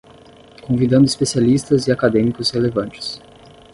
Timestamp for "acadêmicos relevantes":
1.91-3.21